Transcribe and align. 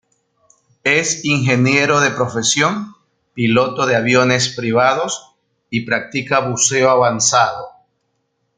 Es 0.83 1.25
ingeniero 1.25 1.99
de 1.99 2.09
profesión, 2.09 2.95
piloto 3.35 3.85
de 3.85 3.95
aviones 3.95 4.49
privados 4.49 5.35
y 5.69 5.81
practica 5.85 6.39
buceo 6.39 6.89
avanzado. 6.89 7.67